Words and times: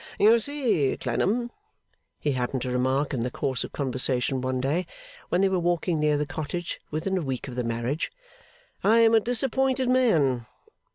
'You 0.17 0.39
see, 0.39 0.97
Clennam,' 0.99 1.51
he 2.19 2.31
happened 2.31 2.63
to 2.63 2.71
remark 2.71 3.13
in 3.13 3.21
the 3.21 3.29
course 3.29 3.63
of 3.63 3.71
conversation 3.71 4.41
one 4.41 4.59
day, 4.59 4.87
when 5.29 5.41
they 5.41 5.47
were 5.47 5.59
walking 5.59 5.99
near 5.99 6.17
the 6.17 6.25
Cottage 6.25 6.81
within 6.89 7.19
a 7.19 7.21
week 7.21 7.47
of 7.47 7.53
the 7.53 7.63
marriage, 7.63 8.11
'I 8.83 8.97
am 8.97 9.13
a 9.13 9.19
disappointed 9.19 9.89
man. 9.89 10.47